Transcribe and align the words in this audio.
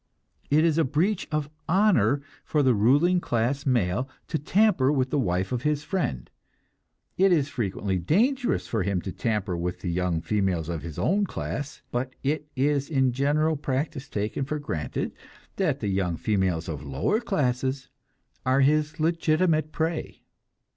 It 0.49 0.65
is 0.65 0.79
a 0.79 0.83
breach 0.83 1.27
of 1.31 1.47
honor 1.69 2.23
for 2.43 2.63
the 2.63 2.73
ruling 2.73 3.19
class 3.19 3.67
male 3.67 4.09
to 4.29 4.39
tamper 4.39 4.91
with 4.91 5.11
the 5.11 5.19
wife 5.19 5.51
of 5.51 5.61
his 5.61 5.83
friend; 5.83 6.27
it 7.17 7.31
is 7.31 7.49
frequently 7.49 7.99
dangerous 7.99 8.65
for 8.65 8.81
him 8.81 8.99
to 9.03 9.11
tamper 9.11 9.55
with 9.55 9.81
the 9.81 9.91
young 9.91 10.19
females 10.19 10.69
of 10.69 10.81
his 10.81 10.97
own 10.97 11.27
class; 11.27 11.83
but 11.91 12.15
it 12.23 12.47
is 12.55 12.89
in 12.89 13.11
general 13.11 13.55
practice 13.55 14.09
taken 14.09 14.43
for 14.43 14.57
granted 14.57 15.11
that 15.57 15.81
the 15.81 15.87
young 15.89 16.17
females 16.17 16.67
of 16.67 16.81
lower 16.83 17.19
classes 17.19 17.89
are 18.43 18.61
his 18.61 18.99
legitimate 18.99 19.71
prey. 19.71 20.23